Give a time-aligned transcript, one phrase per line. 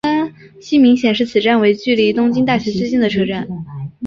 [0.59, 3.47] 站名显示此站是距离东京大学最近的车站。